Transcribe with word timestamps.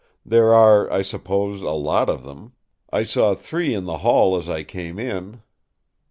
There 0.25 0.51
are, 0.51 0.91
I 0.91 1.03
suppose, 1.03 1.61
a 1.61 1.69
lot 1.69 2.09
of 2.09 2.23
them. 2.23 2.53
I 2.91 3.03
saw 3.03 3.35
three 3.35 3.75
in 3.75 3.85
the 3.85 3.99
hall 3.99 4.35
as 4.35 4.49
I 4.49 4.63
came 4.63 4.97
in." 4.97 5.43